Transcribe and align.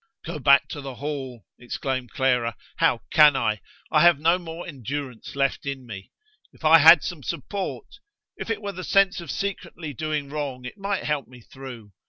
"Go 0.25 0.39
back 0.39 0.67
to 0.69 0.81
the 0.81 0.95
Hall!" 0.95 1.45
exclaimed 1.59 2.09
Clara. 2.09 2.55
"How 2.77 3.03
can 3.11 3.35
I? 3.35 3.61
I 3.91 4.01
have 4.01 4.17
no 4.17 4.39
more 4.39 4.65
endurance 4.67 5.35
left 5.35 5.67
in 5.67 5.85
me. 5.85 6.09
If 6.51 6.65
I 6.65 6.79
had 6.79 7.03
some 7.03 7.21
support! 7.21 7.85
if 8.35 8.49
it 8.49 8.63
were 8.63 8.71
the 8.71 8.83
sense 8.83 9.21
of 9.21 9.29
secretly 9.29 9.93
doing 9.93 10.27
wrong, 10.31 10.65
it 10.65 10.75
might 10.79 11.03
help 11.03 11.27
me 11.27 11.39
through. 11.39 11.91